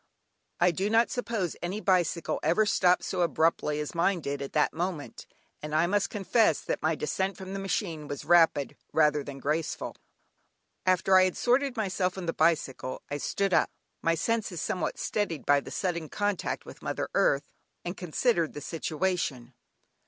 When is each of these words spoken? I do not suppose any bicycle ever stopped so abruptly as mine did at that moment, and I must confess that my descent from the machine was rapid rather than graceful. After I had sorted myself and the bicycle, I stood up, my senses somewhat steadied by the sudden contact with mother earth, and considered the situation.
I 0.59 0.71
do 0.71 0.89
not 0.89 1.11
suppose 1.11 1.55
any 1.61 1.79
bicycle 1.79 2.39
ever 2.41 2.65
stopped 2.65 3.03
so 3.03 3.21
abruptly 3.21 3.79
as 3.79 3.93
mine 3.93 4.19
did 4.19 4.41
at 4.41 4.53
that 4.53 4.73
moment, 4.73 5.27
and 5.61 5.75
I 5.75 5.85
must 5.85 6.09
confess 6.09 6.59
that 6.61 6.81
my 6.81 6.95
descent 6.95 7.37
from 7.37 7.53
the 7.53 7.59
machine 7.59 8.07
was 8.07 8.25
rapid 8.25 8.75
rather 8.93 9.23
than 9.23 9.37
graceful. 9.37 9.95
After 10.87 11.17
I 11.19 11.25
had 11.25 11.37
sorted 11.37 11.77
myself 11.77 12.17
and 12.17 12.27
the 12.27 12.33
bicycle, 12.33 13.03
I 13.11 13.19
stood 13.19 13.53
up, 13.53 13.69
my 14.01 14.15
senses 14.15 14.59
somewhat 14.59 14.97
steadied 14.97 15.45
by 15.45 15.59
the 15.59 15.69
sudden 15.69 16.09
contact 16.09 16.65
with 16.65 16.81
mother 16.81 17.07
earth, 17.13 17.53
and 17.85 17.95
considered 17.95 18.53
the 18.53 18.61
situation. 18.61 19.53